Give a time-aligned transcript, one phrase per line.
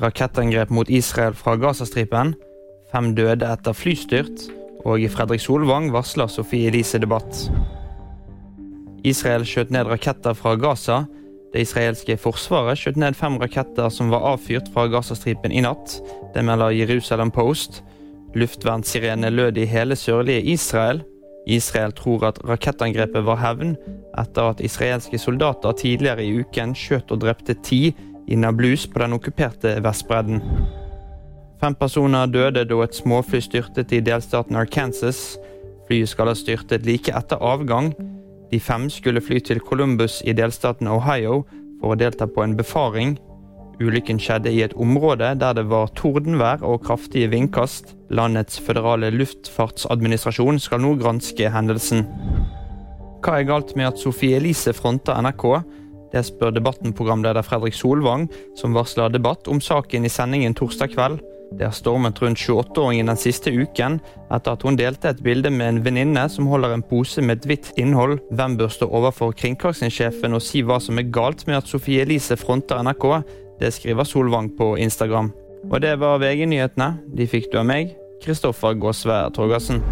[0.00, 2.34] rakettangrep mot Israel fra Gazastripen,
[2.92, 4.46] fem døde etter flystyrt,
[4.86, 7.46] og Fredrik Solvang varsler Sofie Elise debatt.
[9.06, 11.04] Israel skjøt ned raketter fra Gaza.
[11.54, 15.98] Det israelske forsvaret skjøt ned fem raketter som var avfyrt fra Gazastripen i natt.
[16.34, 17.82] Det melder Jerusalem Post.
[18.36, 21.02] Luftvernsirene lød i hele sørlige Israel.
[21.46, 23.76] Israel tror at rakettangrepet var hevn
[24.18, 27.94] etter at israelske soldater tidligere i uken skjøt og drepte ti
[28.26, 30.42] i Nablus på den okkuperte Vestbredden.
[31.60, 35.38] Fem personer døde da et småfly styrtet i delstaten Arkansas.
[35.86, 37.92] Flyet skal ha styrtet like etter avgang.
[38.50, 41.44] De fem skulle fly til Columbus i delstaten Ohio
[41.80, 43.16] for å delta på en befaring.
[43.80, 47.94] Ulykken skjedde i et område der det var tordenvær og kraftige vindkast.
[48.10, 52.06] Landets føderale luftfartsadministrasjon skal nå granske hendelsen.
[53.24, 55.44] Hva er galt med at Sofie Elise fronter NRK?
[56.16, 61.18] Det spør Debatten-programleder Fredrik Solvang, som varsler debatt om saken i sendingen torsdag kveld.
[61.52, 63.98] Det har stormet rundt 28-åringen den siste uken
[64.32, 67.50] etter at hun delte et bilde med en venninne som holder en pose med et
[67.50, 68.16] hvitt innhold.
[68.32, 72.38] Hvem bør stå overfor kringkastingssjefen og si hva som er galt med at Sofie Elise
[72.40, 73.06] fronter NRK?
[73.60, 75.30] Det skriver Solvang på Instagram.
[75.68, 76.94] Og det var VG-nyhetene.
[77.12, 77.92] De fikk du av meg,
[78.24, 79.84] Kristoffer Gåsvær Torgersen.